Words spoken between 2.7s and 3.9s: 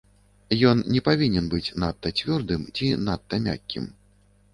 ці надта мяккім.